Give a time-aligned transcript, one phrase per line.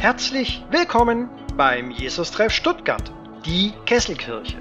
[0.00, 3.12] Herzlich willkommen beim Jesus-Treff Stuttgart,
[3.44, 4.56] die Kesselkirche.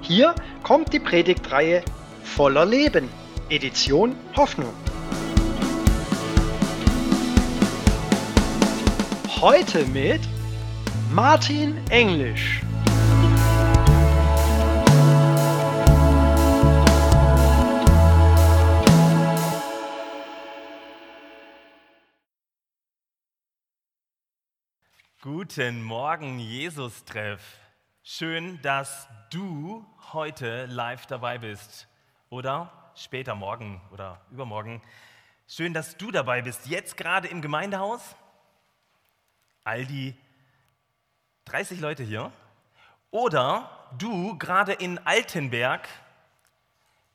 [0.00, 1.82] Hier kommt die Predigtreihe
[2.24, 3.08] Voller Leben,
[3.50, 4.72] Edition Hoffnung.
[9.40, 10.20] Heute mit
[11.12, 12.62] Martin Englisch.
[25.58, 27.42] Guten Morgen, Jesus-Treff.
[28.04, 31.88] Schön, dass du heute live dabei bist.
[32.30, 34.80] Oder später morgen oder übermorgen.
[35.48, 36.68] Schön, dass du dabei bist.
[36.68, 38.14] Jetzt gerade im Gemeindehaus.
[39.64, 40.14] All die
[41.46, 42.30] 30 Leute hier.
[43.10, 45.88] Oder du gerade in Altenberg,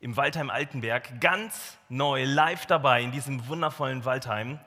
[0.01, 4.59] im Waldheim Altenberg, ganz neu live dabei in diesem wundervollen Waldheim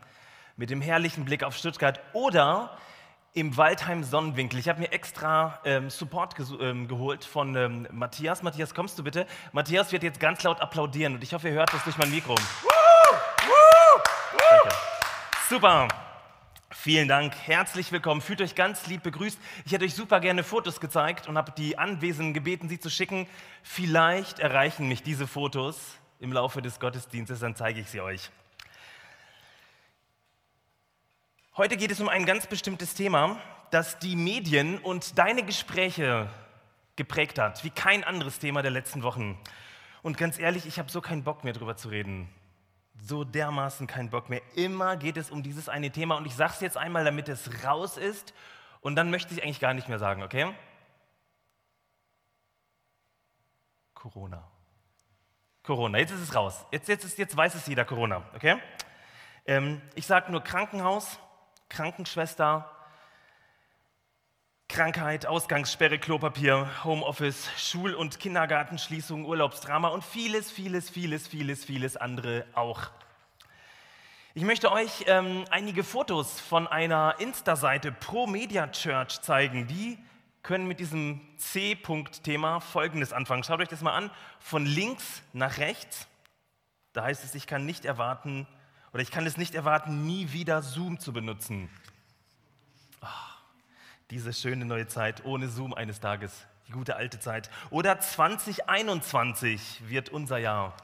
[0.57, 2.01] mit dem herrlichen Blick auf Stuttgart.
[2.15, 2.79] Oder
[3.37, 4.59] im Waldheim Sonnenwinkel.
[4.59, 8.43] Ich habe mir extra ähm, Support ähm, geholt von ähm, Matthias.
[8.43, 9.27] Matthias, kommst du bitte?
[9.53, 12.35] Matthias wird jetzt ganz laut applaudieren und ich hoffe, ihr hört das durch mein Mikro.
[15.51, 15.87] Super.
[16.71, 19.39] Vielen Dank, herzlich willkommen, fühlt euch ganz lieb begrüßt.
[19.67, 23.27] Ich hätte euch super gerne Fotos gezeigt und habe die Anwesenden gebeten, sie zu schicken.
[23.63, 25.79] Vielleicht erreichen mich diese Fotos
[26.21, 28.31] im Laufe des Gottesdienstes, dann zeige ich sie euch.
[31.59, 33.41] Heute geht es um ein ganz bestimmtes Thema,
[33.71, 36.29] das die Medien und deine Gespräche
[36.97, 39.41] geprägt hat, wie kein anderes Thema der letzten Wochen.
[40.03, 42.29] Und ganz ehrlich, ich habe so keinen Bock mehr darüber zu reden.
[43.01, 44.43] So dermaßen keinen Bock mehr.
[44.55, 47.65] Immer geht es um dieses eine Thema und ich sage es jetzt einmal, damit es
[47.65, 48.35] raus ist
[48.83, 50.53] und dann möchte ich eigentlich gar nicht mehr sagen, okay?
[53.95, 54.47] Corona.
[55.63, 56.67] Corona, jetzt ist es raus.
[56.71, 58.59] Jetzt, jetzt, ist, jetzt weiß es jeder Corona, okay?
[59.47, 61.19] Ähm, ich sage nur Krankenhaus,
[61.69, 62.71] Krankenschwester,
[64.69, 72.45] Krankheit, Ausgangssperre, Klopapier, Homeoffice, Schul- und Kindergartenschließung, Urlaubsdrama und vieles, vieles, vieles, vieles, vieles andere
[72.55, 72.91] auch.
[74.35, 79.67] Ich möchte euch ähm, einige Fotos von einer Insta-Seite Pro Media Church zeigen.
[79.67, 79.99] Die
[80.43, 83.45] können mit diesem C-Punkt-Thema Folgendes anfangen.
[83.45, 84.11] Schaut euch das mal an.
[84.39, 86.07] Von links nach rechts.
[86.93, 88.47] Da heißt es, ich kann nicht erwarten,
[88.97, 91.69] oder ich kann es nicht erwarten, nie wieder Zoom zu benutzen.
[93.03, 93.07] Oh,
[94.11, 97.51] diese schöne neue Zeit ohne Zoom eines Tages, die gute alte Zeit.
[97.69, 100.75] Oder 2021 wird unser Jahr.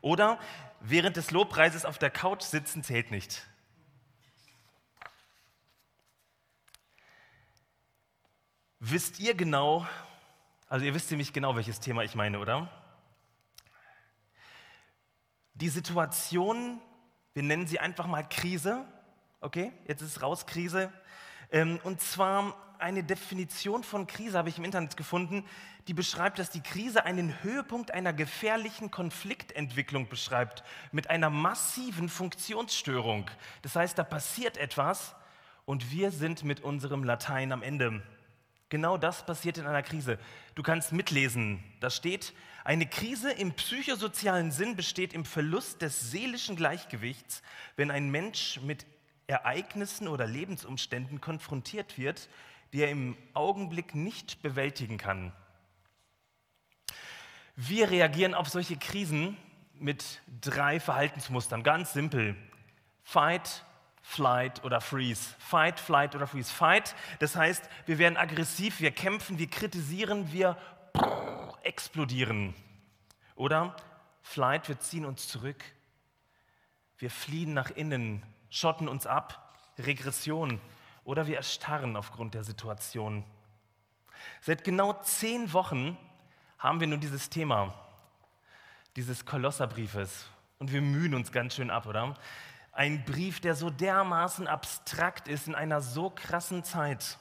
[0.00, 0.40] Oder
[0.80, 3.46] während des Lobpreises auf der Couch sitzen zählt nicht.
[8.78, 9.86] Wisst ihr genau,
[10.70, 12.70] also ihr wisst ziemlich genau, welches Thema ich meine, oder?
[15.52, 16.80] Die Situation
[17.34, 18.84] wir nennen sie einfach mal Krise.
[19.40, 20.92] Okay, jetzt ist es raus, Krise.
[21.52, 25.44] Ähm, und zwar eine Definition von Krise habe ich im Internet gefunden,
[25.86, 33.30] die beschreibt, dass die Krise einen Höhepunkt einer gefährlichen Konfliktentwicklung beschreibt, mit einer massiven Funktionsstörung.
[33.62, 35.14] Das heißt, da passiert etwas
[35.64, 38.02] und wir sind mit unserem Latein am Ende.
[38.70, 40.18] Genau das passiert in einer Krise.
[40.54, 41.62] Du kannst mitlesen.
[41.80, 42.32] Da steht,
[42.64, 47.42] eine Krise im psychosozialen Sinn besteht im Verlust des seelischen Gleichgewichts,
[47.76, 48.86] wenn ein Mensch mit
[49.26, 52.28] Ereignissen oder Lebensumständen konfrontiert wird,
[52.72, 55.32] die er im Augenblick nicht bewältigen kann.
[57.56, 59.36] Wir reagieren auf solche Krisen
[59.74, 62.36] mit drei Verhaltensmustern, ganz simpel.
[63.02, 63.64] Fight,
[64.02, 65.34] Flight oder Freeze.
[65.38, 66.52] Fight, Flight oder Freeze.
[66.52, 70.56] Fight, das heißt, wir werden aggressiv, wir kämpfen, wir kritisieren, wir
[71.62, 72.54] explodieren.
[73.34, 73.76] Oder
[74.22, 75.64] Flight, wir ziehen uns zurück,
[76.98, 80.60] wir fliehen nach innen, schotten uns ab, Regression.
[81.04, 83.24] Oder wir erstarren aufgrund der Situation.
[84.42, 85.96] Seit genau zehn Wochen
[86.58, 87.74] haben wir nun dieses Thema,
[88.96, 90.26] dieses Kolosserbriefes.
[90.58, 92.16] Und wir mühen uns ganz schön ab, oder?
[92.72, 97.18] Ein Brief, der so dermaßen abstrakt ist in einer so krassen Zeit.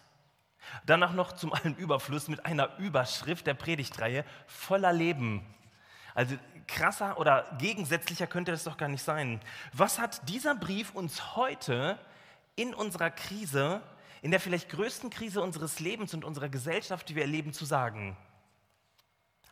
[0.85, 5.45] Danach noch zum allen Überfluss mit einer Überschrift der Predigtreihe voller Leben.
[6.13, 6.35] Also
[6.67, 9.41] krasser oder gegensätzlicher könnte das doch gar nicht sein.
[9.73, 11.97] Was hat dieser Brief uns heute
[12.55, 13.81] in unserer Krise,
[14.21, 18.15] in der vielleicht größten Krise unseres Lebens und unserer Gesellschaft, die wir erleben, zu sagen?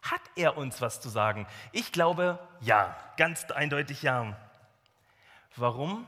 [0.04, 1.48] Hat er uns was zu sagen?
[1.72, 4.38] Ich glaube, ja, ganz eindeutig ja.
[5.58, 6.08] Warum?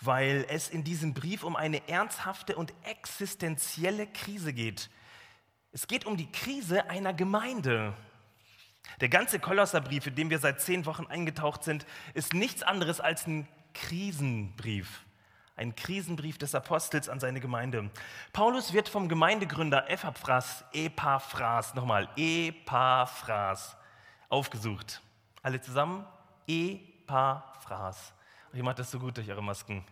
[0.00, 4.90] Weil es in diesem Brief um eine ernsthafte und existenzielle Krise geht.
[5.72, 7.94] Es geht um die Krise einer Gemeinde.
[9.00, 13.26] Der ganze Kolosserbrief, in dem wir seit zehn Wochen eingetaucht sind, ist nichts anderes als
[13.26, 15.04] ein Krisenbrief.
[15.54, 17.90] Ein Krisenbrief des Apostels an seine Gemeinde.
[18.32, 23.76] Paulus wird vom Gemeindegründer Epaphras, Epaphras, nochmal, Epaphras,
[24.28, 25.00] aufgesucht.
[25.42, 26.04] Alle zusammen?
[26.46, 28.12] Epaphras.
[28.56, 29.84] Ihr macht das so gut durch eure Masken.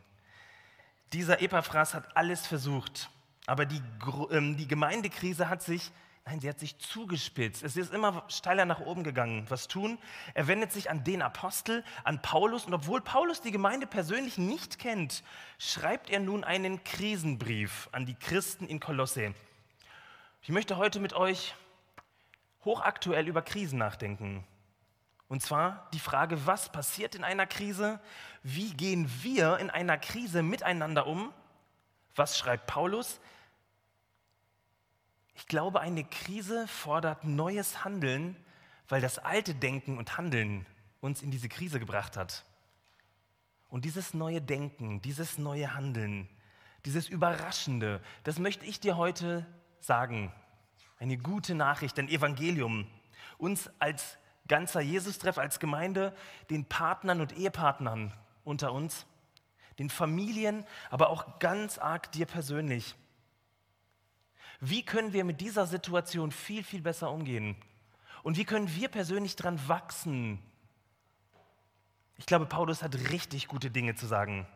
[1.12, 3.11] Dieser Epaphras hat alles versucht,
[3.46, 3.82] aber die,
[4.31, 5.93] ähm, die Gemeindekrise hat sich
[6.26, 7.62] Nein, sie hat sich zugespitzt.
[7.62, 9.44] Es ist immer steiler nach oben gegangen.
[9.50, 9.99] Was tun?
[10.32, 12.64] Er wendet sich an den Apostel, an Paulus.
[12.64, 15.22] Und obwohl Paulus die Gemeinde persönlich nicht kennt,
[15.58, 19.34] schreibt er nun einen Krisenbrief an die Christen in Kolosse.
[20.40, 21.55] Ich möchte heute mit euch
[22.64, 24.46] hochaktuell über Krisen nachdenken.
[25.35, 27.99] Und zwar die Frage, was passiert in einer Krise?
[28.45, 31.33] Wie gehen wir in einer Krise miteinander um?
[32.15, 33.19] Was schreibt Paulus?
[35.35, 38.37] Ich glaube, eine Krise fordert neues Handeln,
[38.89, 40.67] weil das alte Denken und Handeln
[41.01, 42.45] uns in diese Krise gebracht hat.
[43.69, 46.29] Und dieses neue Denken, dieses neue Handeln,
[46.85, 49.45] dieses Überraschende, das möchte ich dir heute
[49.81, 50.33] sagen.
[51.01, 52.87] Eine gute Nachricht, ein Evangelium.
[53.37, 54.17] Uns als
[54.49, 56.14] ganzer Jesus-Treff, als Gemeinde,
[56.50, 58.12] den Partnern und Ehepartnern
[58.44, 59.06] unter uns,
[59.79, 62.94] den Familien, aber auch ganz arg dir persönlich.
[64.61, 67.56] Wie können wir mit dieser Situation viel, viel besser umgehen?
[68.23, 70.38] Und wie können wir persönlich daran wachsen?
[72.17, 74.47] Ich glaube, Paulus hat richtig gute Dinge zu sagen.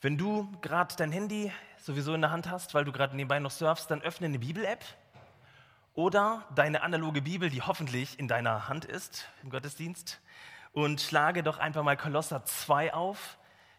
[0.00, 3.50] Wenn du gerade dein Handy sowieso in der Hand hast, weil du gerade nebenbei noch
[3.50, 4.84] surfst, dann öffne eine Bibel-App
[6.00, 10.18] oder deine analoge Bibel, die hoffentlich in deiner Hand ist im Gottesdienst,
[10.72, 13.36] und schlage doch einfach mal Kolosser 2 auf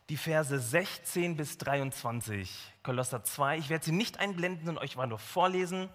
[0.10, 2.74] die Verse 16 bis 23.
[2.84, 5.90] Kolosser 2, ich werde sie nicht einblenden und euch mal nur vorlesen.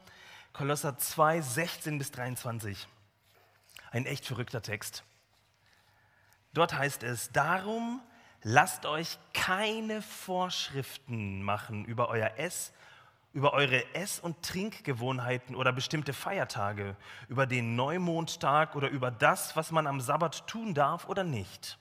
[0.53, 2.89] Kolosser 2, 16 bis 23.
[3.93, 5.05] Ein echt verrückter Text.
[6.55, 8.03] Dort heißt es, darum
[8.43, 12.73] lasst euch keine Vorschriften machen über euer Ess,
[13.37, 16.97] über eure Ess- und Trinkgewohnheiten oder bestimmte Feiertage,
[17.29, 21.79] über den Neumondtag oder über das, was man am Sabbat tun darf oder nicht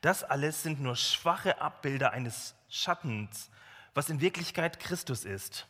[0.00, 3.50] das alles sind nur schwache Abbilder eines Schattens,
[3.94, 5.66] was in Wirklichkeit Christus ist.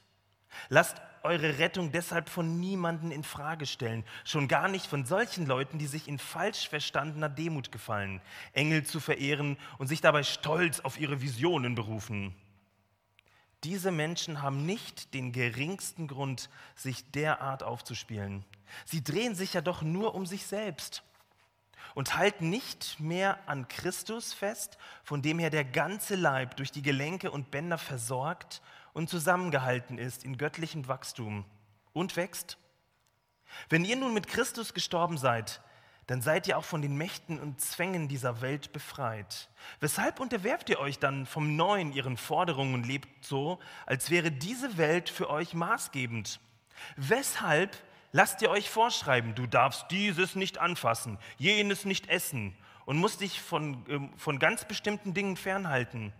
[0.68, 5.78] Lasst eure Rettung deshalb von niemanden in Frage stellen, schon gar nicht von solchen Leuten,
[5.78, 8.20] die sich in falsch verstandener Demut gefallen,
[8.52, 12.34] Engel zu verehren und sich dabei stolz auf ihre Visionen berufen.
[13.64, 18.44] Diese Menschen haben nicht den geringsten Grund, sich derart aufzuspielen.
[18.84, 21.02] Sie drehen sich ja doch nur um sich selbst
[21.94, 26.82] und halten nicht mehr an Christus fest, von dem her der ganze Leib durch die
[26.82, 28.60] Gelenke und Bänder versorgt
[28.92, 31.44] und zusammengehalten ist in göttlichem Wachstum
[31.92, 32.58] und wächst.
[33.68, 35.62] Wenn ihr nun mit Christus gestorben seid,
[36.06, 39.48] dann seid ihr auch von den Mächten und Zwängen dieser Welt befreit.
[39.80, 44.76] Weshalb unterwerft ihr euch dann vom Neuen ihren Forderungen und lebt so, als wäre diese
[44.76, 46.40] Welt für euch maßgebend?
[46.96, 47.76] Weshalb
[48.12, 52.56] Lasst ihr euch vorschreiben, du darfst dieses nicht anfassen, jenes nicht essen
[52.86, 56.14] und musst dich von, ähm, von ganz bestimmten Dingen fernhalten.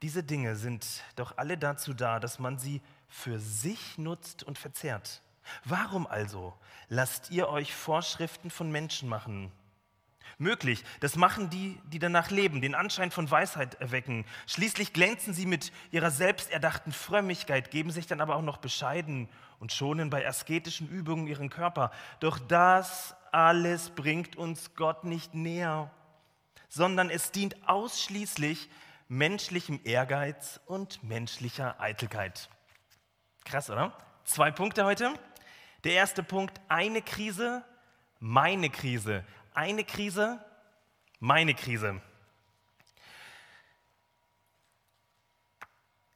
[0.00, 0.86] Diese Dinge sind
[1.16, 5.20] doch alle dazu da, dass man sie für sich nutzt und verzehrt.
[5.64, 6.54] Warum also
[6.88, 9.52] lasst ihr euch Vorschriften von Menschen machen?
[10.38, 14.24] Möglich, das machen die, die danach leben, den Anschein von Weisheit erwecken.
[14.46, 19.28] Schließlich glänzen sie mit ihrer selbsterdachten Frömmigkeit, geben sich dann aber auch noch bescheiden
[19.60, 21.92] und schonen bei asketischen Übungen ihren Körper.
[22.18, 25.90] Doch das alles bringt uns Gott nicht näher,
[26.68, 28.68] sondern es dient ausschließlich
[29.08, 32.48] menschlichem Ehrgeiz und menschlicher Eitelkeit.
[33.44, 33.96] Krass, oder?
[34.24, 35.12] Zwei Punkte heute.
[35.84, 37.62] Der erste Punkt, eine Krise,
[38.18, 39.22] meine Krise.
[39.52, 40.42] Eine Krise,
[41.20, 42.00] meine Krise.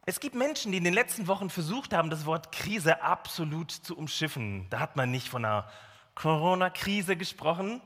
[0.07, 3.95] Es gibt Menschen, die in den letzten Wochen versucht haben, das Wort Krise absolut zu
[3.95, 4.67] umschiffen.
[4.71, 5.71] Da hat man nicht von einer
[6.15, 7.83] Corona-Krise gesprochen,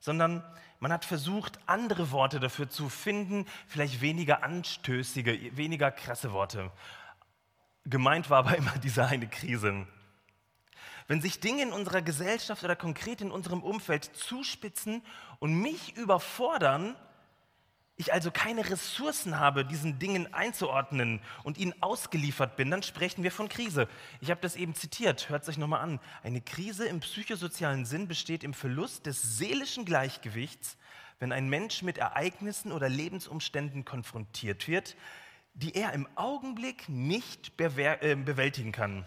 [0.00, 0.44] sondern
[0.80, 6.70] man hat versucht, andere Worte dafür zu finden, vielleicht weniger anstößige, weniger krasse Worte.
[7.86, 9.86] Gemeint war aber immer diese eine Krise.
[11.10, 15.02] Wenn sich Dinge in unserer Gesellschaft oder konkret in unserem Umfeld zuspitzen
[15.40, 16.94] und mich überfordern,
[17.96, 23.32] ich also keine Ressourcen habe, diesen Dingen einzuordnen und ihnen ausgeliefert bin, dann sprechen wir
[23.32, 23.88] von Krise.
[24.20, 25.98] Ich habe das eben zitiert, hört es euch nochmal an.
[26.22, 30.76] Eine Krise im psychosozialen Sinn besteht im Verlust des seelischen Gleichgewichts,
[31.18, 34.94] wenn ein Mensch mit Ereignissen oder Lebensumständen konfrontiert wird,
[35.54, 39.04] die er im Augenblick nicht äh, bewältigen kann.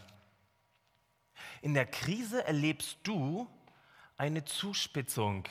[1.63, 3.47] In der Krise erlebst du
[4.17, 5.47] eine Zuspitzung.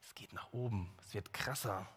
[0.00, 1.88] Es geht nach oben, es wird krasser.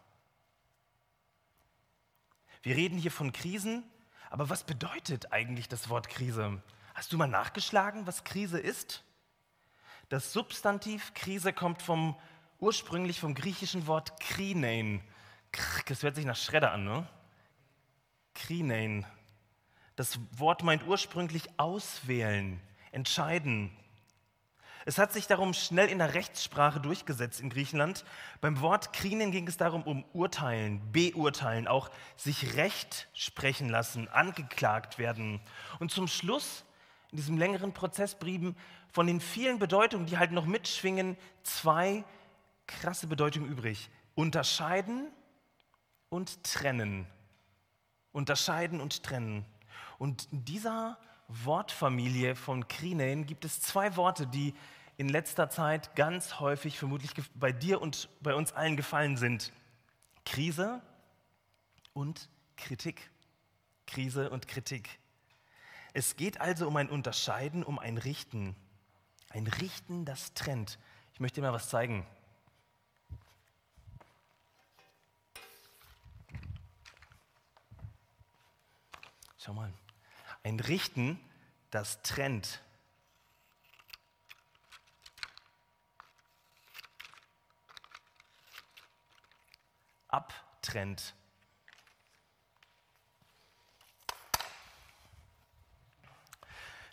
[2.64, 3.84] Wir reden hier von Krisen,
[4.30, 6.60] aber was bedeutet eigentlich das Wort Krise?
[6.92, 9.04] Hast du mal nachgeschlagen, was Krise ist?
[10.08, 12.16] Das Substantiv Krise kommt vom,
[12.58, 15.04] ursprünglich vom griechischen Wort krinein.
[15.86, 17.08] Das hört sich nach Schredder an, ne?
[18.34, 19.06] Krinein.
[19.94, 22.60] Das Wort meint ursprünglich auswählen,
[22.98, 23.70] entscheiden.
[24.84, 28.04] Es hat sich darum schnell in der Rechtssprache durchgesetzt in Griechenland.
[28.40, 34.98] Beim Wort krinen ging es darum um urteilen, beurteilen, auch sich Recht sprechen lassen, angeklagt
[34.98, 35.40] werden.
[35.78, 36.64] Und zum Schluss
[37.12, 38.56] in diesem längeren Prozess blieben
[38.92, 42.04] von den vielen Bedeutungen, die halt noch mitschwingen, zwei
[42.66, 43.90] krasse Bedeutungen übrig.
[44.16, 45.12] Unterscheiden
[46.08, 47.06] und trennen.
[48.10, 49.44] Unterscheiden und trennen.
[49.98, 54.54] Und dieser Wortfamilie von Krinein gibt es zwei Worte, die
[54.96, 59.52] in letzter Zeit ganz häufig vermutlich bei dir und bei uns allen gefallen sind.
[60.24, 60.82] Krise
[61.92, 63.10] und Kritik.
[63.86, 64.98] Krise und Kritik.
[65.92, 68.56] Es geht also um ein Unterscheiden, um ein Richten.
[69.30, 70.78] Ein Richten, das trennt.
[71.12, 72.06] Ich möchte dir mal was zeigen.
[79.38, 79.72] Schau mal.
[80.48, 81.20] Ein Richten,
[81.70, 82.62] das trennt.
[90.08, 91.14] Abtrennt.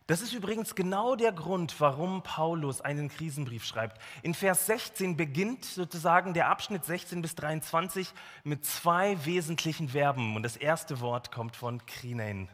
[0.06, 4.02] Das ist übrigens genau der Grund, warum Paulus einen Krisenbrief schreibt.
[4.22, 10.36] In Vers 16 beginnt sozusagen der Abschnitt 16 bis 23 mit zwei wesentlichen Verben.
[10.36, 12.50] Und das erste Wort kommt von Krinein.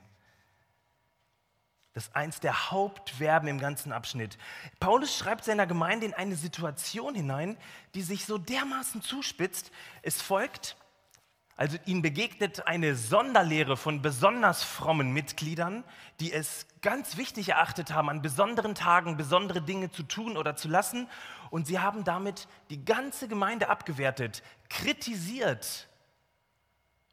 [1.93, 4.37] Das ist eins der Hauptverben im ganzen Abschnitt.
[4.79, 7.57] Paulus schreibt seiner Gemeinde in eine Situation hinein,
[7.95, 9.71] die sich so dermaßen zuspitzt.
[10.01, 10.77] Es folgt
[11.61, 15.83] also ihnen begegnet eine Sonderlehre von besonders frommen Mitgliedern,
[16.19, 20.67] die es ganz wichtig erachtet haben, an besonderen Tagen besondere Dinge zu tun oder zu
[20.67, 21.07] lassen.
[21.51, 25.87] Und sie haben damit die ganze Gemeinde abgewertet, kritisiert.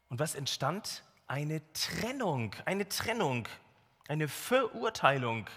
[0.07, 1.03] Und was entstand?
[1.27, 3.47] Eine Trennung, eine Trennung,
[4.09, 5.47] eine Verurteilung.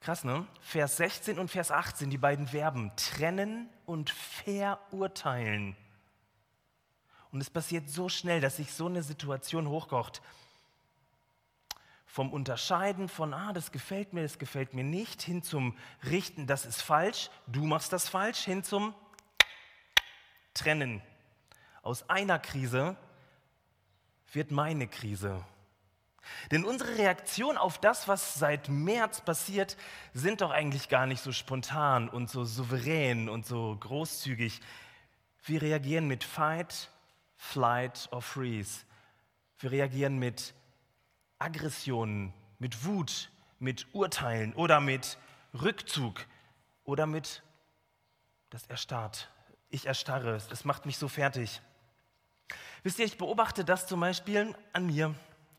[0.00, 0.46] Krass, ne?
[0.60, 5.76] Vers 16 und Vers 18, die beiden Verben, trennen und verurteilen.
[7.30, 10.22] Und es passiert so schnell, dass sich so eine Situation hochkocht.
[12.06, 16.64] Vom Unterscheiden von, ah, das gefällt mir, das gefällt mir nicht, hin zum Richten, das
[16.64, 18.94] ist falsch, du machst das falsch, hin zum
[20.54, 21.02] Trennen.
[21.82, 22.96] Aus einer Krise
[24.32, 25.44] wird meine Krise.
[26.50, 29.76] Denn unsere Reaktion auf das, was seit März passiert,
[30.12, 34.60] sind doch eigentlich gar nicht so spontan und so souverän und so großzügig.
[35.44, 36.90] Wir reagieren mit Fight,
[37.36, 38.84] Flight or Freeze.
[39.58, 40.54] Wir reagieren mit
[41.38, 45.18] Aggressionen, mit Wut, mit Urteilen oder mit
[45.52, 46.24] Rückzug
[46.84, 47.42] oder mit
[48.50, 49.30] das erstarrt.
[49.68, 51.60] Ich erstarre, es macht mich so fertig.
[52.82, 55.14] Wisst ihr, ich beobachte das zum Beispiel an mir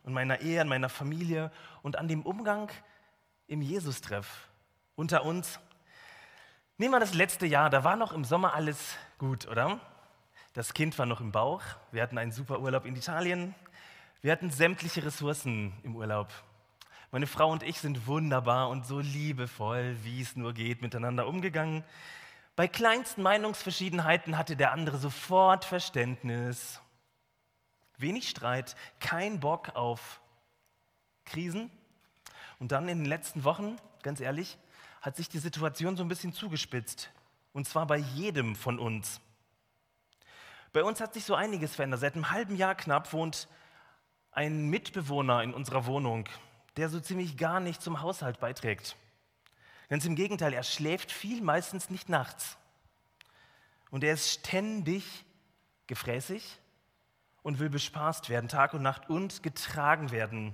[0.06, 1.50] und meiner Ehe, an meiner Familie
[1.82, 2.70] und an dem Umgang
[3.48, 4.48] im Jesus-Treff
[4.94, 5.60] unter uns.
[6.78, 9.80] Nehmen wir das letzte Jahr, da war noch im Sommer alles gut, oder?
[10.54, 11.60] Das Kind war noch im Bauch.
[11.90, 13.54] Wir hatten einen super Urlaub in Italien.
[14.22, 16.32] Wir hatten sämtliche Ressourcen im Urlaub.
[17.10, 21.84] Meine Frau und ich sind wunderbar und so liebevoll, wie es nur geht, miteinander umgegangen.
[22.54, 26.80] Bei kleinsten Meinungsverschiedenheiten hatte der andere sofort Verständnis.
[27.98, 30.20] Wenig Streit, kein Bock auf
[31.24, 31.70] Krisen.
[32.58, 34.58] Und dann in den letzten Wochen, ganz ehrlich,
[35.00, 37.10] hat sich die Situation so ein bisschen zugespitzt.
[37.52, 39.20] Und zwar bei jedem von uns.
[40.72, 42.00] Bei uns hat sich so einiges verändert.
[42.00, 43.48] Seit einem halben Jahr knapp wohnt
[44.32, 46.28] ein Mitbewohner in unserer Wohnung,
[46.76, 48.96] der so ziemlich gar nicht zum Haushalt beiträgt.
[49.88, 52.58] Ganz im Gegenteil, er schläft viel, meistens nicht nachts.
[53.90, 55.24] Und er ist ständig
[55.86, 56.58] gefräßig
[57.46, 60.52] und will bespaßt werden, Tag und Nacht und getragen werden.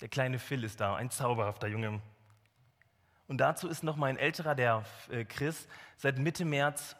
[0.00, 2.00] Der kleine Phil ist da, ein zauberhafter Junge.
[3.26, 6.94] Und dazu ist noch mein älterer, der äh, Chris, seit Mitte März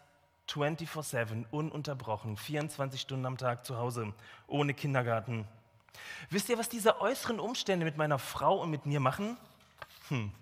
[0.49, 4.13] 24-7, ununterbrochen, 24 Stunden am Tag zu Hause,
[4.49, 5.47] ohne Kindergarten.
[6.29, 9.37] Wisst ihr, was diese äußeren Umstände mit meiner Frau und mit mir machen?
[10.09, 10.33] Hm.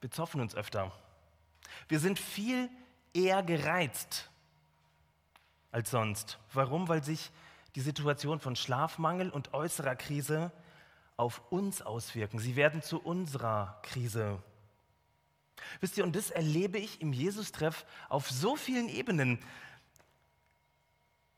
[0.00, 0.92] Wir zoffen uns öfter.
[1.88, 2.70] Wir sind viel
[3.12, 4.29] eher gereizt
[5.72, 6.38] als sonst.
[6.52, 6.88] Warum?
[6.88, 7.30] Weil sich
[7.74, 10.52] die Situation von Schlafmangel und äußerer Krise
[11.16, 12.38] auf uns auswirken.
[12.38, 14.42] Sie werden zu unserer Krise.
[15.80, 19.38] Wisst ihr, und das erlebe ich im Jesus-Treff auf so vielen Ebenen.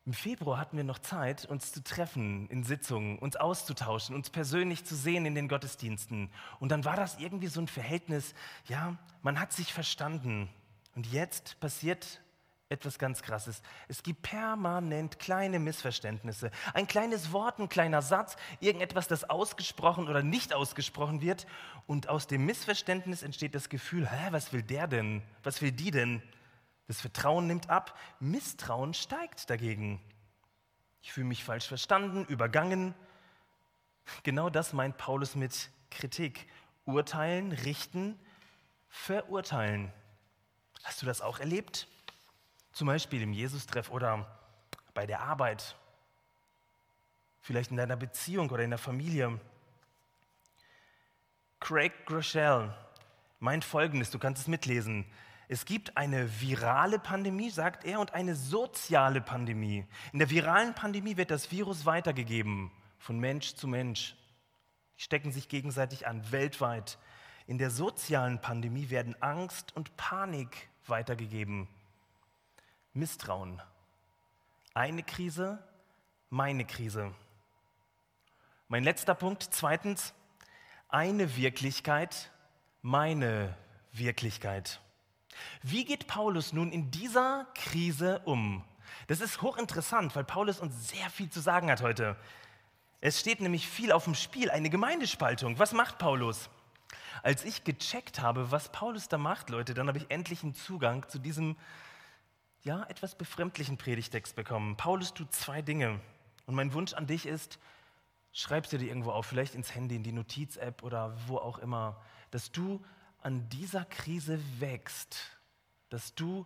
[0.05, 4.83] Im Februar hatten wir noch Zeit, uns zu treffen in Sitzungen, uns auszutauschen, uns persönlich
[4.83, 6.29] zu sehen in den Gottesdiensten.
[6.59, 8.33] Und dann war das irgendwie so ein Verhältnis,
[8.67, 10.49] ja, man hat sich verstanden.
[10.95, 12.21] Und jetzt passiert
[12.73, 13.61] etwas ganz Krasses.
[13.87, 16.51] Es gibt permanent kleine Missverständnisse.
[16.73, 21.47] Ein kleines Wort, ein kleiner Satz, irgendetwas, das ausgesprochen oder nicht ausgesprochen wird.
[21.87, 25.23] Und aus dem Missverständnis entsteht das Gefühl, hä, was will der denn?
[25.43, 26.21] Was will die denn?
[26.87, 30.01] Das Vertrauen nimmt ab, Misstrauen steigt dagegen.
[31.01, 32.93] Ich fühle mich falsch verstanden, übergangen.
[34.23, 36.47] Genau das meint Paulus mit Kritik.
[36.85, 38.19] Urteilen, richten,
[38.89, 39.91] verurteilen.
[40.83, 41.87] Hast du das auch erlebt?
[42.73, 44.27] Zum Beispiel im Jesus-Treff oder
[44.95, 45.75] bei der Arbeit,
[47.39, 49.39] vielleicht in deiner Beziehung oder in der Familie.
[51.59, 52.73] Craig Groeschel
[53.39, 55.05] meint Folgendes, du kannst es mitlesen.
[55.47, 59.85] Es gibt eine virale Pandemie, sagt er, und eine soziale Pandemie.
[60.11, 64.15] In der viralen Pandemie wird das Virus weitergegeben, von Mensch zu Mensch.
[64.97, 66.97] Die stecken sich gegenseitig an, weltweit.
[67.45, 71.67] In der sozialen Pandemie werden Angst und Panik weitergegeben.
[72.95, 73.59] Misstrauen.
[74.75, 75.57] Eine Krise,
[76.29, 77.11] meine Krise.
[78.67, 80.13] Mein letzter Punkt, zweitens,
[80.89, 82.31] eine Wirklichkeit,
[82.83, 83.57] meine
[83.93, 84.79] Wirklichkeit.
[85.63, 88.63] Wie geht Paulus nun in dieser Krise um?
[89.07, 92.15] Das ist hochinteressant, weil Paulus uns sehr viel zu sagen hat heute.
[93.01, 95.57] Es steht nämlich viel auf dem Spiel, eine Gemeindespaltung.
[95.57, 96.47] Was macht Paulus?
[97.23, 101.09] Als ich gecheckt habe, was Paulus da macht, Leute, dann habe ich endlich einen Zugang
[101.09, 101.55] zu diesem
[102.63, 104.77] ja, etwas befremdlichen Predigtext bekommen.
[104.77, 105.99] Paulus tut zwei Dinge.
[106.45, 107.59] Und mein Wunsch an dich ist,
[108.31, 112.01] schreib dir irgendwo auf, vielleicht ins Handy, in die Notiz-App oder wo auch immer,
[112.31, 112.83] dass du
[113.21, 115.17] an dieser Krise wächst,
[115.89, 116.45] dass du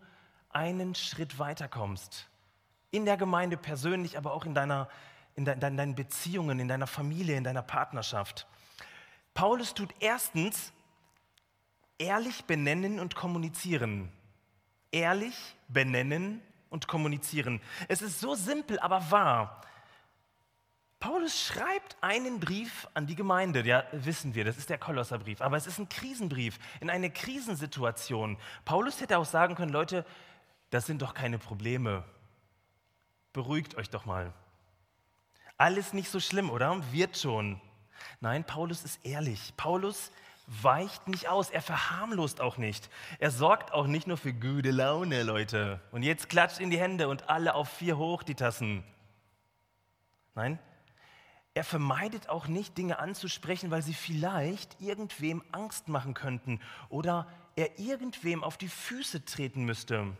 [0.49, 2.27] einen Schritt weiterkommst.
[2.91, 4.89] In der Gemeinde persönlich, aber auch in, deiner,
[5.35, 8.47] in, de, in deinen Beziehungen, in deiner Familie, in deiner Partnerschaft.
[9.33, 10.71] Paulus tut erstens
[11.99, 14.11] ehrlich benennen und kommunizieren.
[14.91, 15.35] Ehrlich
[15.67, 17.61] benennen und kommunizieren.
[17.87, 19.61] Es ist so simpel, aber wahr.
[20.99, 25.55] Paulus schreibt einen Brief an die Gemeinde, ja, wissen wir, das ist der Kolosserbrief, aber
[25.55, 28.37] es ist ein Krisenbrief, in eine Krisensituation.
[28.65, 30.05] Paulus hätte auch sagen können, Leute,
[30.71, 32.03] das sind doch keine Probleme.
[33.31, 34.33] Beruhigt euch doch mal.
[35.57, 36.81] Alles nicht so schlimm, oder?
[36.91, 37.61] Wird schon.
[38.19, 39.53] Nein, Paulus ist ehrlich.
[39.55, 40.11] Paulus
[40.47, 42.89] weicht nicht aus, er verharmlost auch nicht.
[43.19, 45.81] Er sorgt auch nicht nur für gute Laune, Leute.
[45.91, 48.83] Und jetzt klatscht in die Hände und alle auf vier hoch die Tassen.
[50.35, 50.57] Nein,
[51.57, 57.79] er vermeidet auch nicht, Dinge anzusprechen, weil sie vielleicht irgendwem Angst machen könnten oder er
[57.79, 60.15] irgendwem auf die Füße treten müsste.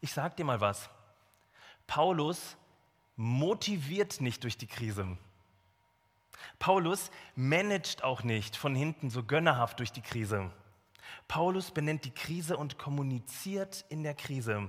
[0.00, 0.88] Ich sage dir mal was.
[1.88, 2.56] Paulus
[3.16, 5.18] motiviert nicht durch die Krise.
[6.58, 10.50] Paulus managt auch nicht von hinten so gönnerhaft durch die Krise.
[11.28, 14.68] Paulus benennt die Krise und kommuniziert in der Krise.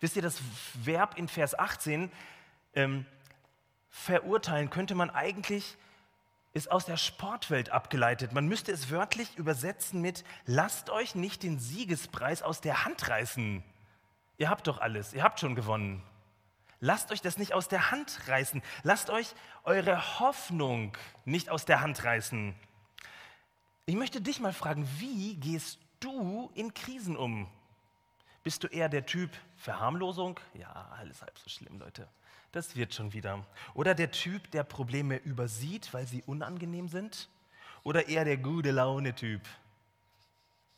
[0.00, 0.40] Wisst ihr, das
[0.74, 2.10] Verb in Vers 18
[2.74, 3.06] ähm,
[3.88, 5.76] verurteilen könnte man eigentlich,
[6.54, 8.32] ist aus der Sportwelt abgeleitet.
[8.32, 13.62] Man müsste es wörtlich übersetzen mit, lasst euch nicht den Siegespreis aus der Hand reißen.
[14.36, 16.02] Ihr habt doch alles, ihr habt schon gewonnen.
[16.84, 18.60] Lasst euch das nicht aus der Hand reißen.
[18.82, 22.54] Lasst euch eure Hoffnung nicht aus der Hand reißen.
[23.86, 27.48] Ich möchte dich mal fragen, wie gehst du in Krisen um?
[28.42, 30.38] Bist du eher der Typ Verharmlosung?
[30.52, 32.06] Ja, alles halb so schlimm, Leute
[32.52, 33.44] das wird schon wieder.
[33.74, 37.28] Oder der Typ, der Probleme übersieht, weil sie unangenehm sind.
[37.82, 39.40] Oder eher der gute Laune-Typ,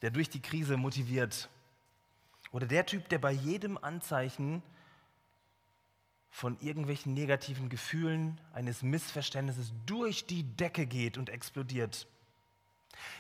[0.01, 1.51] der durch die Krise motiviert.
[2.53, 4.63] Oder der Typ, der bei jedem Anzeichen
[6.35, 12.09] von irgendwelchen negativen Gefühlen, eines Missverständnisses durch die Decke geht und explodiert.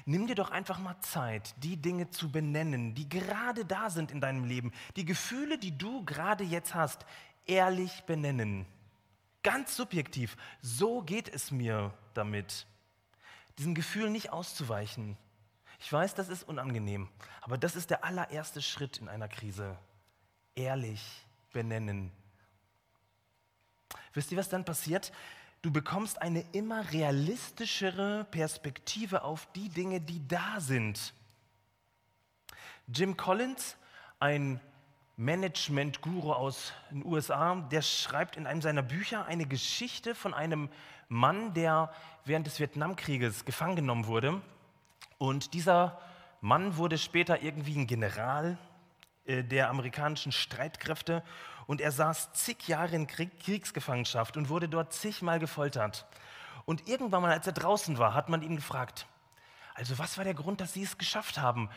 [0.04, 4.20] Nimm dir doch einfach mal Zeit, die Dinge zu benennen, die gerade da sind in
[4.20, 7.06] deinem Leben, die Gefühle, die du gerade jetzt hast
[7.46, 8.66] ehrlich benennen.
[9.44, 10.36] Ganz subjektiv.
[10.60, 12.66] So geht es mir damit.
[13.58, 15.16] Diesem Gefühl nicht auszuweichen.
[15.78, 17.08] Ich weiß, das ist unangenehm,
[17.42, 19.78] aber das ist der allererste Schritt in einer Krise.
[20.56, 22.10] Ehrlich benennen.
[24.12, 25.12] Wisst ihr, was dann passiert?
[25.62, 31.14] Du bekommst eine immer realistischere Perspektive auf die Dinge, die da sind.
[32.86, 33.76] Jim Collins,
[34.20, 34.60] ein
[35.16, 40.68] Management-Guru aus den USA, der schreibt in einem seiner Bücher eine Geschichte von einem
[41.08, 41.92] Mann, der
[42.24, 44.42] während des Vietnamkrieges gefangen genommen wurde.
[45.18, 45.98] Und dieser
[46.40, 48.58] Mann wurde später irgendwie ein General
[49.24, 51.22] äh, der amerikanischen Streitkräfte
[51.66, 56.06] und er saß zig Jahre in Kriegsgefangenschaft und wurde dort zigmal gefoltert.
[56.64, 59.06] Und irgendwann mal, als er draußen war, hat man ihn gefragt,
[59.74, 61.68] also was war der Grund, dass Sie es geschafft haben?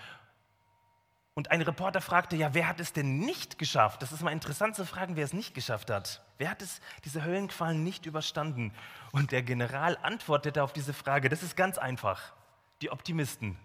[1.34, 4.02] Und ein Reporter fragte, ja, wer hat es denn nicht geschafft?
[4.02, 6.24] Das ist mal interessant zu fragen, wer es nicht geschafft hat.
[6.40, 8.74] Wer hat es, diese Höllenqualen nicht überstanden?
[9.12, 12.34] Und der General antwortete auf diese Frage, das ist ganz einfach.
[12.82, 13.58] Die Optimisten.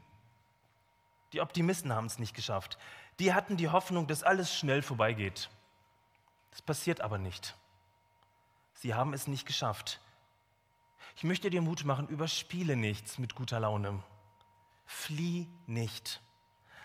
[1.32, 2.76] Die Optimisten haben es nicht geschafft.
[3.18, 5.48] Die hatten die Hoffnung, dass alles schnell vorbeigeht.
[6.52, 7.56] Das passiert aber nicht.
[8.74, 10.00] Sie haben es nicht geschafft.
[11.16, 14.02] Ich möchte dir Mut machen, überspiele nichts mit guter Laune.
[14.86, 16.20] Flieh nicht.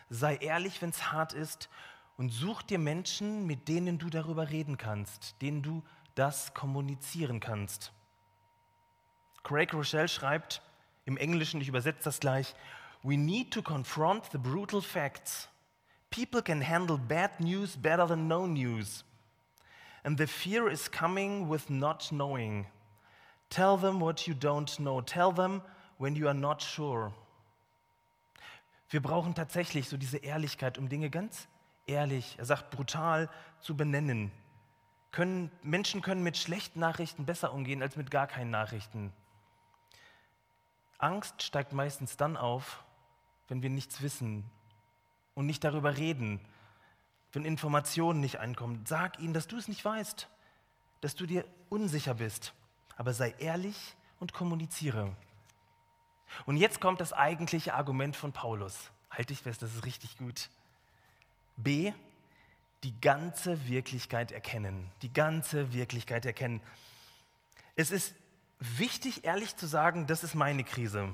[0.09, 1.69] Sei ehrlich, wenn es hart ist
[2.17, 5.83] und such dir Menschen, mit denen du darüber reden kannst, denen du
[6.15, 7.91] das kommunizieren kannst.
[9.43, 10.61] Craig Rochelle schreibt
[11.05, 12.55] im Englischen, ich übersetze das gleich,
[13.03, 15.47] We need to confront the brutal facts.
[16.09, 19.03] People can handle bad news better than no news.
[20.07, 22.65] And the fear is coming with not knowing.
[23.49, 25.01] Tell them what you don't know.
[25.01, 25.61] Tell them
[25.97, 27.11] when you are not sure.
[28.89, 31.49] Wir brauchen tatsächlich so diese Ehrlichkeit, um Dinge ganz
[31.87, 34.31] ehrlich, er sagt brutal, zu benennen.
[35.11, 39.11] Können, Menschen können mit schlechten Nachrichten besser umgehen als mit gar keinen Nachrichten.
[40.99, 42.85] Angst steigt meistens dann auf,
[43.49, 44.49] wenn wir nichts wissen
[45.35, 46.39] und nicht darüber reden,
[47.37, 48.83] wenn Informationen nicht einkommen.
[48.87, 50.27] Sag ihnen, dass du es nicht weißt,
[51.01, 52.51] dass du dir unsicher bist,
[52.95, 55.15] aber sei ehrlich und kommuniziere.
[56.47, 58.89] Und jetzt kommt das eigentliche Argument von Paulus.
[59.11, 60.49] Halt dich fest, das ist richtig gut.
[61.57, 61.93] B,
[62.81, 64.89] die ganze Wirklichkeit erkennen.
[65.03, 66.59] Die ganze Wirklichkeit erkennen.
[67.75, 68.15] Es ist
[68.59, 71.13] wichtig, ehrlich zu sagen, das ist meine Krise.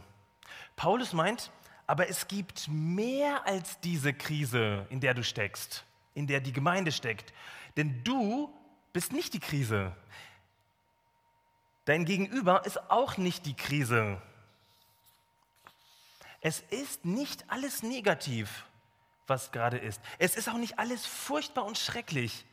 [0.78, 1.52] Paulus meint,
[1.86, 5.84] aber es gibt mehr als diese Krise, in der du steckst,
[6.14, 7.34] in der die Gemeinde steckt.
[7.78, 8.54] Denn du
[8.92, 9.96] bist nicht die Krise.
[11.86, 14.22] Dein Gegenüber ist auch nicht die Krise.
[16.40, 18.66] Es ist nicht alles negativ,
[19.28, 20.02] was gerade ist.
[20.20, 22.46] Es ist auch nicht alles furchtbar und schrecklich.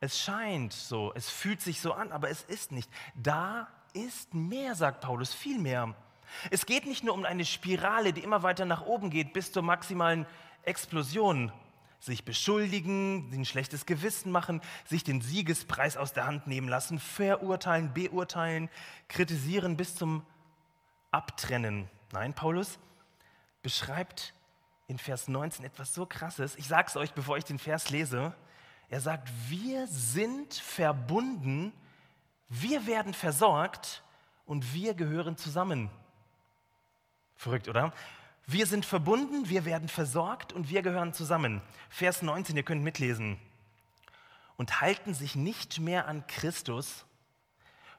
[0.00, 2.90] Es scheint so, es fühlt sich so an, aber es ist nicht.
[3.14, 5.94] Da ist mehr, sagt Paulus, viel mehr.
[6.50, 9.62] Es geht nicht nur um eine Spirale, die immer weiter nach oben geht bis zur
[9.62, 10.26] maximalen
[10.62, 11.52] Explosion.
[12.04, 17.94] Sich beschuldigen, ein schlechtes Gewissen machen, sich den Siegespreis aus der Hand nehmen lassen, verurteilen,
[17.94, 18.68] beurteilen,
[19.08, 20.22] kritisieren bis zum
[21.12, 21.88] Abtrennen.
[22.12, 22.78] Nein, Paulus,
[23.62, 24.34] beschreibt
[24.86, 26.56] in Vers 19 etwas so Krasses.
[26.56, 28.34] Ich sage es euch, bevor ich den Vers lese.
[28.90, 31.72] Er sagt, wir sind verbunden,
[32.50, 34.02] wir werden versorgt
[34.44, 35.88] und wir gehören zusammen.
[37.34, 37.94] Verrückt, oder?
[38.46, 41.62] Wir sind verbunden, wir werden versorgt und wir gehören zusammen.
[41.88, 43.38] Vers 19, ihr könnt mitlesen.
[44.56, 47.06] Und halten sich nicht mehr an Christus,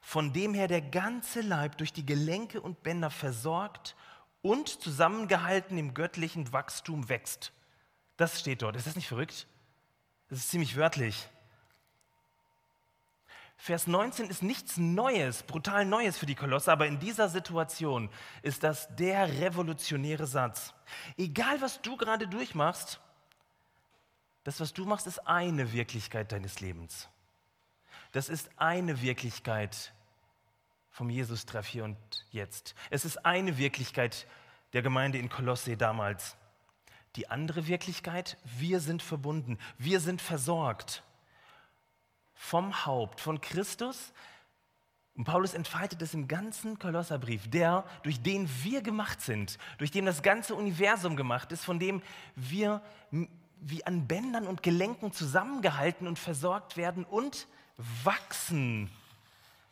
[0.02, 3.96] von dem her der ganze Leib durch die Gelenke und Bänder versorgt
[4.44, 7.52] und zusammengehalten im göttlichen Wachstum wächst.
[8.16, 8.76] Das steht dort.
[8.76, 9.48] Ist das nicht verrückt?
[10.30, 11.28] Das ist ziemlich wörtlich.
[13.58, 18.10] Vers 19 ist nichts Neues, brutal Neues für die Kolosse, aber in dieser Situation
[18.42, 20.74] ist das der revolutionäre Satz.
[21.18, 23.00] Egal, was du gerade durchmachst,
[24.44, 27.10] das, was du machst, ist eine Wirklichkeit deines Lebens.
[28.12, 29.94] Das ist eine Wirklichkeit
[30.92, 31.98] vom Jesus-Treff hier und
[32.32, 32.76] jetzt.
[32.90, 34.28] Es ist eine Wirklichkeit
[34.74, 36.38] der Gemeinde in Kolosse damals.
[37.16, 41.04] Die andere Wirklichkeit, wir sind verbunden, wir sind versorgt
[42.36, 44.14] vom Haupt, von Christus.
[45.16, 50.06] Und Paulus entfaltet es im ganzen Kolosserbrief, der, durch den wir gemacht sind, durch den
[50.06, 52.02] das ganze Universum gemacht ist, von dem
[52.36, 52.82] wir
[53.62, 57.48] wie an Bändern und Gelenken zusammengehalten und versorgt werden und
[58.04, 58.92] wachsen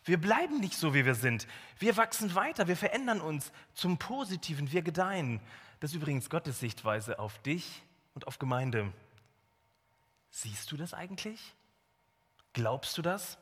[0.05, 1.47] wir bleiben nicht so, wie wir sind.
[1.79, 5.39] Wir wachsen weiter, wir verändern uns zum Positiven, wir gedeihen.
[5.79, 8.91] Das ist übrigens Gottes Sichtweise auf dich und auf Gemeinde.
[10.29, 11.53] Siehst du das eigentlich?
[12.53, 13.37] Glaubst du das?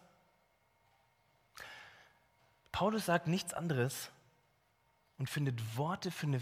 [2.72, 4.10] Paulus sagt nichts anderes
[5.18, 6.40] und findet Worte für eine,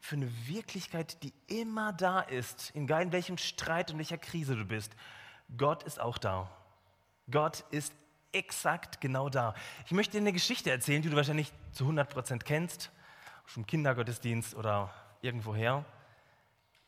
[0.00, 4.64] für eine Wirklichkeit, die immer da ist, egal in welchem Streit und welcher Krise du
[4.64, 4.92] bist.
[5.56, 6.50] Gott ist auch da.
[7.30, 7.92] Gott ist
[8.32, 9.54] exakt genau da.
[9.84, 12.90] Ich möchte dir eine Geschichte erzählen, die du wahrscheinlich zu 100% kennst,
[13.44, 15.84] vom Kindergottesdienst oder irgendwoher.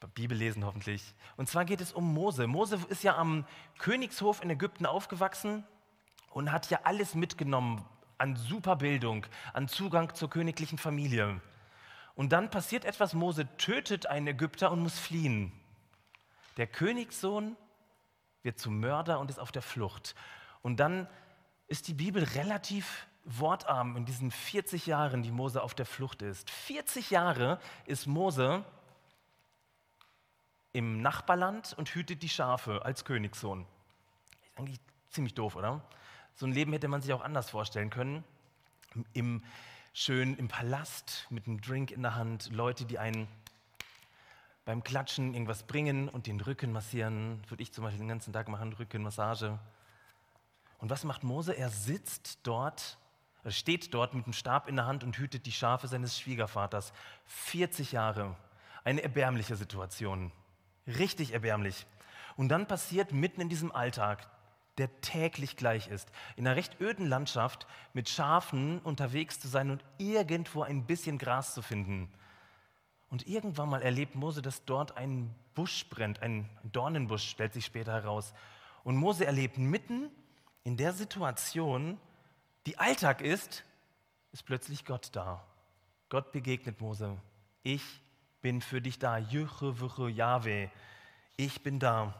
[0.06, 1.02] Bibel lesen hoffentlich.
[1.36, 2.46] Und zwar geht es um Mose.
[2.46, 3.44] Mose ist ja am
[3.78, 5.64] Königshof in Ägypten aufgewachsen
[6.30, 7.84] und hat ja alles mitgenommen
[8.16, 11.40] an Superbildung, an Zugang zur königlichen Familie.
[12.14, 15.52] Und dann passiert etwas, Mose tötet einen Ägypter und muss fliehen.
[16.56, 17.56] Der Königssohn
[18.42, 20.14] wird zum Mörder und ist auf der Flucht.
[20.62, 21.08] Und dann
[21.68, 26.50] ist die Bibel relativ wortarm in diesen 40 Jahren, die Mose auf der Flucht ist.
[26.50, 28.64] 40 Jahre ist Mose
[30.72, 33.66] im Nachbarland und hütet die Schafe als Königssohn.
[34.56, 35.82] Eigentlich ziemlich doof, oder?
[36.34, 38.24] So ein Leben hätte man sich auch anders vorstellen können.
[39.12, 39.42] Im,
[39.92, 43.28] schön im Palast mit einem Drink in der Hand, Leute, die einen
[44.64, 47.42] beim Klatschen irgendwas bringen und den Rücken massieren.
[47.48, 49.58] Würde ich zum Beispiel den ganzen Tag machen, Rückenmassage.
[50.78, 51.54] Und was macht Mose?
[51.54, 52.98] Er sitzt dort,
[53.44, 56.92] er steht dort mit dem Stab in der Hand und hütet die Schafe seines Schwiegervaters.
[57.26, 58.36] 40 Jahre.
[58.84, 60.32] Eine erbärmliche Situation.
[60.88, 61.86] Richtig erbärmlich.
[62.36, 64.26] Und dann passiert mitten in diesem Alltag,
[64.78, 69.84] der täglich gleich ist, in einer recht öden Landschaft mit Schafen unterwegs zu sein und
[69.98, 72.10] irgendwo ein bisschen Gras zu finden.
[73.10, 77.92] Und irgendwann mal erlebt Mose, dass dort ein Busch brennt, ein Dornenbusch, stellt sich später
[77.92, 78.32] heraus.
[78.84, 80.10] Und Mose erlebt mitten
[80.62, 81.98] in der Situation,
[82.66, 83.64] die Alltag ist,
[84.32, 85.42] ist plötzlich Gott da.
[86.08, 87.16] Gott begegnet Mose.
[87.62, 87.82] Ich
[88.40, 89.18] bin für dich da.
[89.18, 90.68] Yahweh.
[91.36, 92.14] Ich bin da.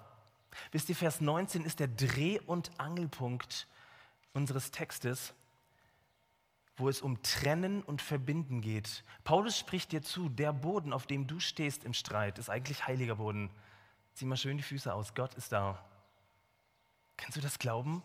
[0.72, 3.66] Wisst ihr, Vers 19 ist der Dreh- und Angelpunkt
[4.32, 5.34] unseres Textes,
[6.76, 9.04] wo es um Trennen und Verbinden geht.
[9.24, 13.16] Paulus spricht dir zu, der Boden, auf dem du stehst im Streit, ist eigentlich heiliger
[13.16, 13.50] Boden.
[14.14, 15.84] Zieh mal schön die Füße aus, Gott ist da.
[17.16, 18.02] Kannst du das glauben?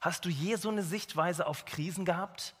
[0.00, 2.54] Hast du je so eine Sichtweise auf Krisen gehabt?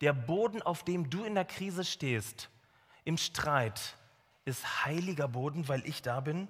[0.00, 2.50] Der Boden, auf dem du in der Krise stehst,
[3.08, 3.96] im Streit,
[4.44, 6.46] ist heiliger Boden, weil ich da bin?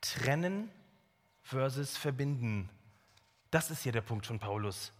[0.00, 0.70] Trennen
[1.42, 2.70] versus verbinden.
[3.50, 4.90] Das ist hier der Punkt von Paulus.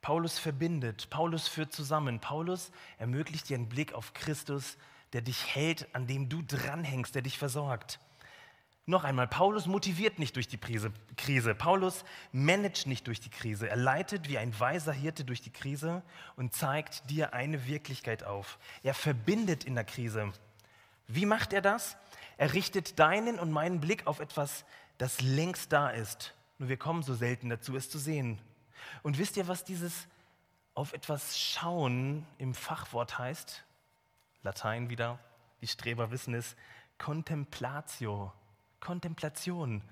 [0.00, 4.78] Paulus verbindet, Paulus führt zusammen, Paulus ermöglicht dir einen Blick auf Christus,
[5.12, 7.98] der dich hält, an dem du dranhängst, der dich versorgt.
[8.88, 11.54] Noch einmal, Paulus motiviert nicht durch die Krise.
[11.54, 13.68] Paulus managt nicht durch die Krise.
[13.68, 16.02] Er leitet wie ein weiser Hirte durch die Krise
[16.36, 18.58] und zeigt dir eine Wirklichkeit auf.
[18.82, 20.32] Er verbindet in der Krise.
[21.06, 21.98] Wie macht er das?
[22.38, 24.64] Er richtet deinen und meinen Blick auf etwas,
[24.96, 26.32] das längst da ist.
[26.56, 28.40] Nur wir kommen so selten dazu, es zu sehen.
[29.02, 30.08] Und wisst ihr, was dieses
[30.72, 33.64] auf etwas schauen im Fachwort heißt?
[34.42, 35.18] Latein wieder,
[35.60, 36.56] die Streber wissen es,
[36.96, 38.32] Contemplatio.
[38.80, 39.82] Kontemplation.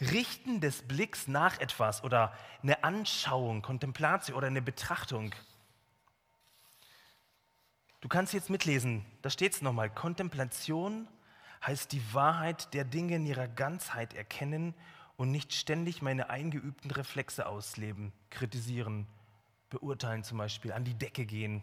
[0.00, 5.32] Richten des Blicks nach etwas oder eine Anschauung, Kontemplatio oder eine Betrachtung.
[8.00, 9.88] Du kannst jetzt mitlesen, da steht es nochmal.
[9.88, 11.08] Kontemplation
[11.64, 14.74] heißt die Wahrheit der Dinge in ihrer Ganzheit erkennen
[15.16, 19.06] und nicht ständig meine eingeübten Reflexe ausleben, kritisieren,
[19.70, 21.62] beurteilen zum Beispiel, an die Decke gehen.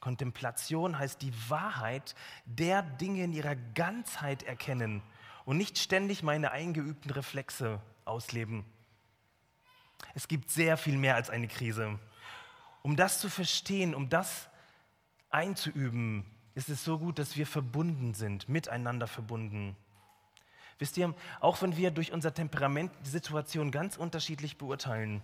[0.00, 5.02] Kontemplation heißt die Wahrheit der Dinge in ihrer Ganzheit erkennen
[5.46, 8.66] und nicht ständig meine eingeübten Reflexe ausleben.
[10.14, 11.98] Es gibt sehr viel mehr als eine Krise.
[12.82, 14.50] Um das zu verstehen, um das
[15.30, 19.76] einzuüben, ist es so gut, dass wir verbunden sind, miteinander verbunden.
[20.78, 25.22] Wisst ihr, auch wenn wir durch unser Temperament die Situation ganz unterschiedlich beurteilen,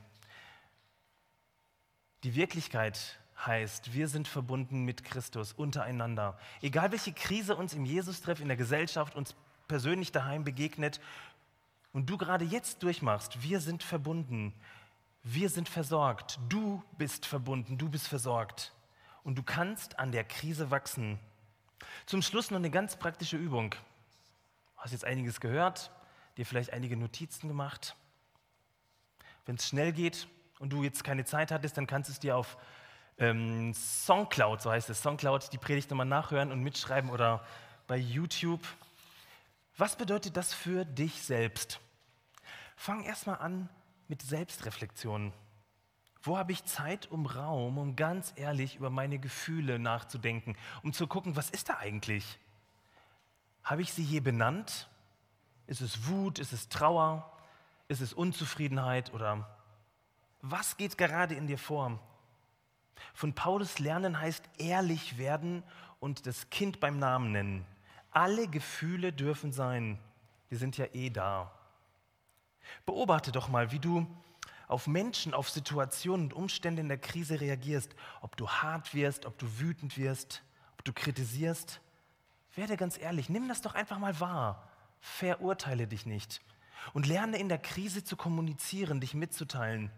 [2.22, 6.38] die Wirklichkeit heißt, wir sind verbunden mit Christus untereinander.
[6.60, 9.34] Egal welche Krise uns im Jesus-Treff in der Gesellschaft, uns
[9.72, 11.00] persönlich daheim begegnet
[11.94, 14.52] und du gerade jetzt durchmachst, wir sind verbunden,
[15.22, 18.74] wir sind versorgt, du bist verbunden, du bist versorgt
[19.24, 21.18] und du kannst an der Krise wachsen.
[22.04, 23.70] Zum Schluss noch eine ganz praktische Übung.
[23.70, 25.90] Du hast jetzt einiges gehört,
[26.36, 27.96] dir vielleicht einige Notizen gemacht.
[29.46, 32.36] Wenn es schnell geht und du jetzt keine Zeit hattest, dann kannst du es dir
[32.36, 32.58] auf
[33.16, 37.42] ähm, Songcloud, so heißt es, Songcloud, die Predigt nochmal nachhören und mitschreiben oder
[37.86, 38.60] bei YouTube.
[39.76, 41.80] Was bedeutet das für dich selbst?
[42.76, 43.68] Fang erstmal an
[44.08, 45.32] mit Selbstreflexion.
[46.22, 51.06] Wo habe ich Zeit um Raum, um ganz ehrlich über meine Gefühle nachzudenken, um zu
[51.06, 52.38] gucken, was ist da eigentlich?
[53.64, 54.88] Habe ich sie je benannt?
[55.66, 56.38] Ist es Wut?
[56.38, 57.32] Ist es Trauer?
[57.88, 59.12] Ist es Unzufriedenheit?
[59.14, 59.48] Oder
[60.42, 61.98] was geht gerade in dir vor?
[63.14, 65.62] Von Paulus lernen heißt ehrlich werden
[65.98, 67.66] und das Kind beim Namen nennen.
[68.12, 69.98] Alle Gefühle dürfen sein.
[70.50, 71.50] Die sind ja eh da.
[72.86, 74.06] Beobachte doch mal, wie du
[74.68, 77.94] auf Menschen, auf Situationen und Umstände in der Krise reagierst.
[78.20, 80.42] Ob du hart wirst, ob du wütend wirst,
[80.74, 81.80] ob du kritisierst.
[82.54, 84.68] Werde ganz ehrlich, nimm das doch einfach mal wahr.
[85.00, 86.42] Verurteile dich nicht.
[86.92, 89.90] Und lerne in der Krise zu kommunizieren, dich mitzuteilen.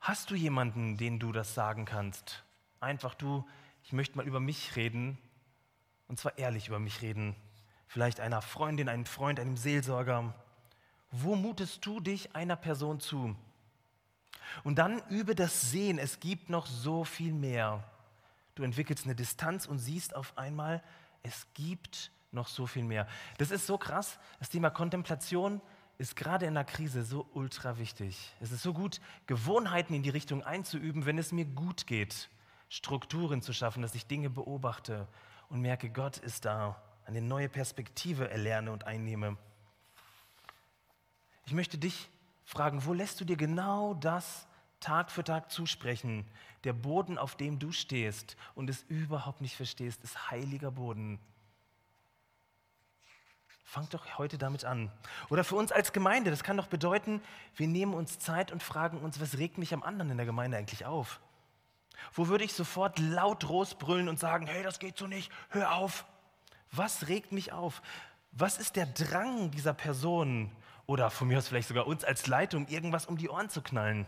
[0.00, 2.44] Hast du jemanden, den du das sagen kannst?
[2.80, 3.46] Einfach du,
[3.82, 5.18] ich möchte mal über mich reden.
[6.08, 7.34] Und zwar ehrlich über mich reden.
[7.86, 10.34] Vielleicht einer Freundin, einem Freund, einem Seelsorger.
[11.10, 13.36] Wo mutest du dich einer Person zu?
[14.62, 15.98] Und dann übe das Sehen.
[15.98, 17.84] Es gibt noch so viel mehr.
[18.54, 20.82] Du entwickelst eine Distanz und siehst auf einmal,
[21.22, 23.08] es gibt noch so viel mehr.
[23.38, 24.18] Das ist so krass.
[24.38, 25.60] Das Thema Kontemplation
[25.98, 28.32] ist gerade in der Krise so ultra wichtig.
[28.40, 32.28] Es ist so gut, Gewohnheiten in die Richtung einzuüben, wenn es mir gut geht.
[32.68, 35.06] Strukturen zu schaffen, dass ich Dinge beobachte
[35.48, 36.80] und merke, Gott ist da.
[37.06, 39.36] Eine neue Perspektive erlerne und einnehme.
[41.46, 42.08] Ich möchte dich
[42.44, 44.46] fragen, wo lässt du dir genau das
[44.80, 46.26] Tag für Tag zusprechen?
[46.64, 51.18] Der Boden, auf dem du stehst und es überhaupt nicht verstehst, ist heiliger Boden.
[53.64, 54.90] Fang doch heute damit an.
[55.30, 57.20] Oder für uns als Gemeinde, das kann doch bedeuten,
[57.56, 60.56] wir nehmen uns Zeit und fragen uns, was regt mich am anderen in der Gemeinde
[60.56, 61.20] eigentlich auf?
[62.12, 66.04] Wo würde ich sofort laut losbrüllen und sagen, hey, das geht so nicht, hör auf.
[66.70, 67.82] Was regt mich auf?
[68.32, 70.50] Was ist der Drang dieser Person
[70.86, 74.06] oder von mir aus vielleicht sogar uns als Leitung, irgendwas um die Ohren zu knallen?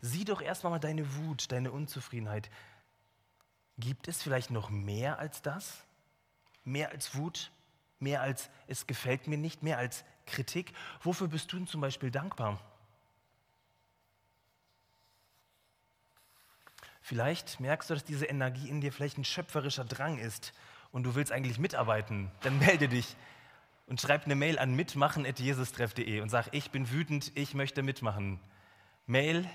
[0.00, 2.50] Sieh doch erstmal mal deine Wut, deine Unzufriedenheit.
[3.78, 5.84] Gibt es vielleicht noch mehr als das?
[6.64, 7.50] Mehr als Wut?
[7.98, 9.62] Mehr als es gefällt mir nicht?
[9.62, 10.72] Mehr als Kritik?
[11.02, 12.60] Wofür bist du denn zum Beispiel dankbar?
[17.00, 20.52] Vielleicht merkst du, dass diese Energie in dir vielleicht ein schöpferischer Drang ist
[20.92, 22.30] und du willst eigentlich mitarbeiten.
[22.42, 23.16] Dann melde dich
[23.86, 28.38] und schreib eine Mail an mitmachen.jesustreff.de und sag, ich bin wütend, ich möchte mitmachen.
[29.06, 29.48] Mail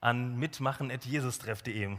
[0.00, 1.96] an mitmachen.jesustreff.de.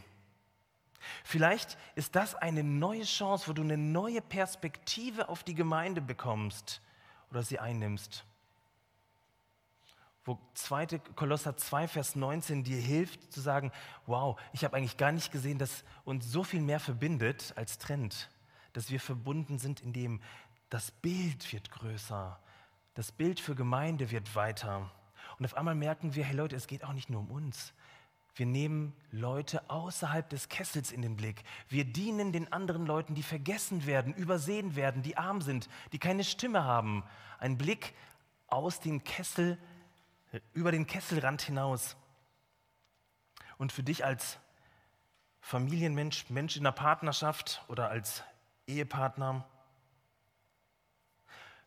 [1.23, 6.81] Vielleicht ist das eine neue Chance, wo du eine neue Perspektive auf die Gemeinde bekommst
[7.31, 8.25] oder sie einnimmst.
[10.29, 10.99] Wo 2.
[11.15, 13.71] Kolosser 2, Vers 19 dir hilft zu sagen,
[14.05, 18.29] wow, ich habe eigentlich gar nicht gesehen, dass uns so viel mehr verbindet als trennt.
[18.73, 20.21] Dass wir verbunden sind, indem
[20.69, 22.39] das Bild wird größer.
[22.93, 24.91] Das Bild für Gemeinde wird weiter.
[25.39, 27.73] Und auf einmal merken wir, hey Leute, es geht auch nicht nur um uns.
[28.35, 31.41] Wir nehmen Leute außerhalb des Kessels in den Blick.
[31.69, 36.23] Wir dienen den anderen Leuten, die vergessen werden, übersehen werden, die arm sind, die keine
[36.23, 37.03] Stimme haben.
[37.39, 37.95] Ein Blick
[38.45, 39.57] aus dem Kessel,
[40.53, 41.95] über den Kesselrand hinaus.
[43.57, 44.37] Und für dich als
[45.41, 48.23] Familienmensch, Mensch in der Partnerschaft oder als
[48.67, 49.45] Ehepartner,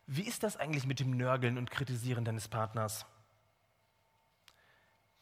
[0.05, 3.05] wie ist das eigentlich mit dem Nörgeln und Kritisieren deines Partners?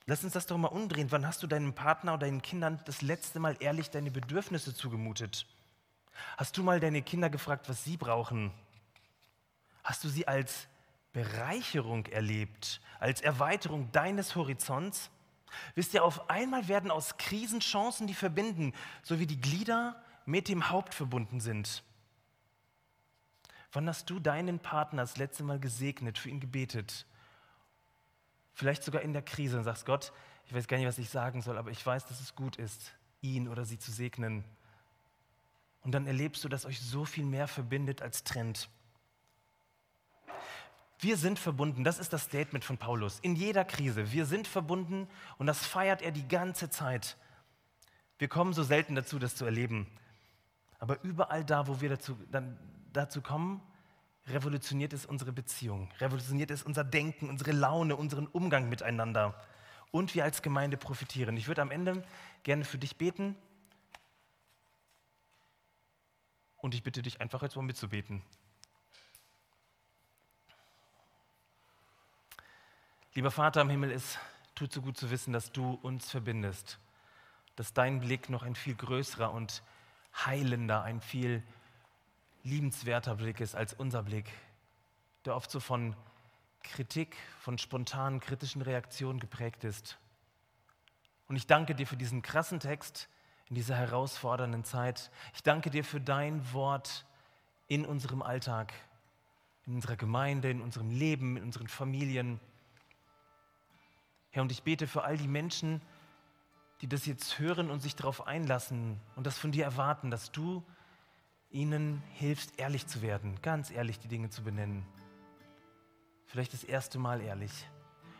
[0.07, 1.11] Lass uns das doch mal umdrehen.
[1.11, 5.45] Wann hast du deinem Partner oder deinen Kindern das letzte Mal ehrlich deine Bedürfnisse zugemutet?
[6.37, 8.51] Hast du mal deine Kinder gefragt, was sie brauchen?
[9.83, 10.67] Hast du sie als
[11.13, 15.09] Bereicherung erlebt, als Erweiterung deines Horizonts?
[15.75, 20.47] Wisst ihr, auf einmal werden aus Krisen Chancen, die verbinden, so wie die Glieder mit
[20.47, 21.83] dem Haupt verbunden sind.
[23.73, 27.05] Wann hast du deinen Partner das letzte Mal gesegnet, für ihn gebetet?
[28.53, 30.11] Vielleicht sogar in der Krise und sagst, Gott,
[30.45, 32.93] ich weiß gar nicht, was ich sagen soll, aber ich weiß, dass es gut ist,
[33.21, 34.43] ihn oder sie zu segnen.
[35.83, 38.69] Und dann erlebst du, dass euch so viel mehr verbindet als trennt.
[41.01, 43.17] Wir sind verbunden, das ist das Statement von Paulus.
[43.21, 45.07] In jeder Krise, wir sind verbunden
[45.39, 47.17] und das feiert er die ganze Zeit.
[48.19, 49.87] Wir kommen so selten dazu, das zu erleben.
[50.77, 52.55] Aber überall da, wo wir dazu, dann,
[52.93, 53.61] dazu kommen,
[54.27, 59.33] revolutioniert es unsere Beziehung, revolutioniert es unser Denken, unsere Laune, unseren Umgang miteinander.
[59.89, 61.35] Und wir als Gemeinde profitieren.
[61.35, 62.03] Ich würde am Ende
[62.43, 63.35] gerne für dich beten.
[66.57, 68.21] Und ich bitte dich einfach jetzt mal mitzubeten.
[73.13, 74.17] Lieber Vater im Himmel, es
[74.55, 76.79] tut so gut zu wissen, dass du uns verbindest,
[77.57, 79.63] dass dein Blick noch ein viel größerer und
[80.25, 81.43] heilender, ein viel
[82.43, 84.31] liebenswerter Blick ist als unser Blick,
[85.25, 85.93] der oft so von
[86.63, 89.97] Kritik, von spontanen kritischen Reaktionen geprägt ist.
[91.27, 93.09] Und ich danke dir für diesen krassen Text
[93.49, 95.11] in dieser herausfordernden Zeit.
[95.33, 97.05] Ich danke dir für dein Wort
[97.67, 98.71] in unserem Alltag,
[99.65, 102.39] in unserer Gemeinde, in unserem Leben, in unseren Familien.
[104.31, 105.81] Herr, und ich bete für all die Menschen,
[106.81, 110.63] die das jetzt hören und sich darauf einlassen und das von dir erwarten, dass du
[111.51, 114.85] ihnen hilfst, ehrlich zu werden, ganz ehrlich die Dinge zu benennen.
[116.25, 117.51] Vielleicht das erste Mal ehrlich.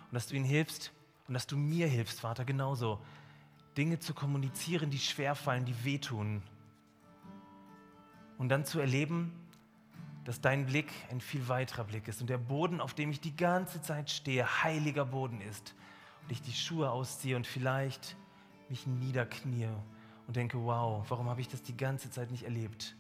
[0.10, 0.92] Und dass du ihnen hilfst
[1.28, 3.02] und dass du mir hilfst, Vater, genauso.
[3.78, 6.44] Dinge zu kommunizieren, die schwerfallen, die wehtun.
[8.38, 9.32] Und dann zu erleben,
[10.26, 13.36] dass dein Blick ein viel weiterer Blick ist und der Boden, auf dem ich die
[13.36, 15.74] ganze Zeit stehe, heiliger Boden ist.
[16.32, 18.16] Ich die Schuhe ausziehe und vielleicht
[18.70, 19.68] mich niederknie
[20.28, 22.96] und denke, wow, warum habe ich das die ganze Zeit nicht erlebt?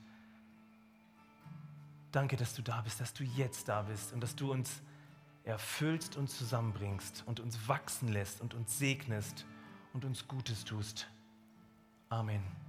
[2.12, 4.82] Danke, dass du da bist, dass du jetzt da bist und dass du uns
[5.46, 9.46] erfüllst und zusammenbringst und uns wachsen lässt und uns segnest
[9.94, 11.08] und uns Gutes tust.
[12.10, 12.61] Amen.